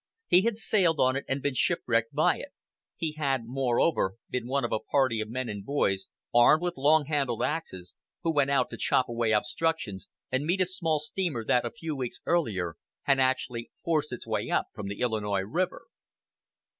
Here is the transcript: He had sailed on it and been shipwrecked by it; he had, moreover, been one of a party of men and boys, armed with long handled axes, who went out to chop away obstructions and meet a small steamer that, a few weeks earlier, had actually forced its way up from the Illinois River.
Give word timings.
He 0.25 0.41
had 0.41 0.57
sailed 0.57 0.99
on 0.99 1.15
it 1.15 1.25
and 1.27 1.43
been 1.43 1.53
shipwrecked 1.53 2.11
by 2.11 2.39
it; 2.39 2.53
he 2.95 3.11
had, 3.19 3.45
moreover, 3.45 4.15
been 4.31 4.47
one 4.47 4.65
of 4.65 4.71
a 4.71 4.79
party 4.79 5.21
of 5.21 5.29
men 5.29 5.47
and 5.47 5.63
boys, 5.63 6.07
armed 6.33 6.63
with 6.63 6.75
long 6.75 7.05
handled 7.05 7.43
axes, 7.43 7.93
who 8.23 8.33
went 8.33 8.49
out 8.49 8.71
to 8.71 8.77
chop 8.77 9.07
away 9.07 9.31
obstructions 9.31 10.07
and 10.31 10.43
meet 10.43 10.59
a 10.59 10.65
small 10.65 10.97
steamer 10.97 11.45
that, 11.45 11.65
a 11.65 11.69
few 11.71 11.95
weeks 11.95 12.19
earlier, 12.25 12.77
had 13.03 13.19
actually 13.19 13.69
forced 13.83 14.11
its 14.11 14.25
way 14.25 14.49
up 14.49 14.69
from 14.73 14.87
the 14.87 15.01
Illinois 15.01 15.41
River. 15.41 15.85